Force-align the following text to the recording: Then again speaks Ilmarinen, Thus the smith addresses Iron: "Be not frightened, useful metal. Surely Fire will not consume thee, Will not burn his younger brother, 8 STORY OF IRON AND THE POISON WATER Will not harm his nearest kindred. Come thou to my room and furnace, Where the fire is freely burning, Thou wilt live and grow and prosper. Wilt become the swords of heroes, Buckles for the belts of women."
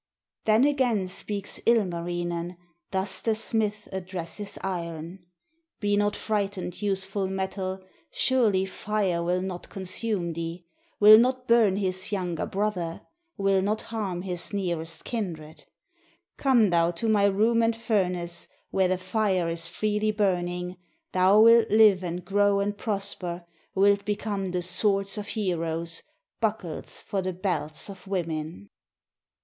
Then 0.45 0.63
again 0.65 1.07
speaks 1.09 1.59
Ilmarinen, 1.63 2.57
Thus 2.89 3.21
the 3.21 3.35
smith 3.35 3.87
addresses 3.91 4.57
Iron: 4.63 5.19
"Be 5.79 5.95
not 5.95 6.15
frightened, 6.15 6.81
useful 6.81 7.27
metal. 7.27 7.83
Surely 8.09 8.65
Fire 8.65 9.21
will 9.21 9.43
not 9.43 9.69
consume 9.69 10.33
thee, 10.33 10.65
Will 10.99 11.19
not 11.19 11.47
burn 11.47 11.75
his 11.77 12.11
younger 12.11 12.47
brother, 12.47 12.81
8 12.81 12.81
STORY 12.81 12.93
OF 12.93 12.93
IRON 12.93 12.97
AND 12.97 12.97
THE 12.97 13.21
POISON 13.21 13.37
WATER 13.37 13.55
Will 13.55 13.61
not 13.61 13.81
harm 14.09 14.21
his 14.23 14.53
nearest 14.53 15.03
kindred. 15.03 15.65
Come 16.37 16.69
thou 16.71 16.89
to 16.89 17.07
my 17.07 17.25
room 17.25 17.61
and 17.61 17.75
furnace, 17.75 18.47
Where 18.71 18.87
the 18.87 18.97
fire 18.97 19.47
is 19.47 19.67
freely 19.67 20.09
burning, 20.09 20.77
Thou 21.11 21.41
wilt 21.41 21.69
live 21.69 22.03
and 22.03 22.25
grow 22.25 22.59
and 22.59 22.75
prosper. 22.75 23.45
Wilt 23.75 24.03
become 24.05 24.45
the 24.45 24.63
swords 24.63 25.19
of 25.19 25.27
heroes, 25.27 26.01
Buckles 26.39 26.99
for 27.01 27.21
the 27.21 27.33
belts 27.33 27.87
of 27.87 28.07
women." 28.07 28.71